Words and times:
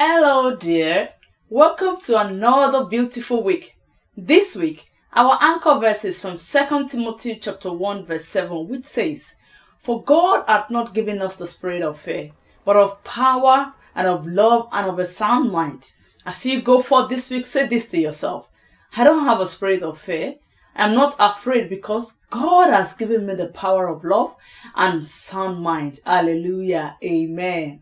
Hello, 0.00 0.54
dear. 0.54 1.08
Welcome 1.48 2.00
to 2.02 2.20
another 2.20 2.84
beautiful 2.84 3.42
week. 3.42 3.76
This 4.16 4.54
week, 4.54 4.92
our 5.12 5.36
anchor 5.40 5.76
verse 5.80 6.04
is 6.04 6.22
from 6.22 6.38
2 6.38 6.86
Timothy 6.86 7.34
chapter 7.34 7.72
1 7.72 8.06
verse 8.06 8.24
7, 8.26 8.68
which 8.68 8.84
says, 8.84 9.34
For 9.80 10.00
God 10.04 10.44
hath 10.46 10.70
not 10.70 10.94
given 10.94 11.20
us 11.20 11.34
the 11.34 11.48
spirit 11.48 11.82
of 11.82 11.98
fear, 11.98 12.30
but 12.64 12.76
of 12.76 13.02
power 13.02 13.74
and 13.96 14.06
of 14.06 14.24
love 14.24 14.68
and 14.70 14.86
of 14.86 15.00
a 15.00 15.04
sound 15.04 15.50
mind. 15.50 15.90
As 16.24 16.46
you 16.46 16.62
go 16.62 16.80
forth 16.80 17.08
this 17.08 17.28
week, 17.28 17.44
say 17.44 17.66
this 17.66 17.88
to 17.88 17.98
yourself. 17.98 18.52
I 18.96 19.02
don't 19.02 19.24
have 19.24 19.40
a 19.40 19.48
spirit 19.48 19.82
of 19.82 19.98
fear. 19.98 20.36
I'm 20.76 20.94
not 20.94 21.16
afraid 21.18 21.68
because 21.68 22.18
God 22.30 22.70
has 22.70 22.94
given 22.94 23.26
me 23.26 23.34
the 23.34 23.48
power 23.48 23.88
of 23.88 24.04
love 24.04 24.36
and 24.76 25.04
sound 25.04 25.60
mind. 25.60 25.98
Hallelujah. 26.06 26.96
Amen. 27.02 27.76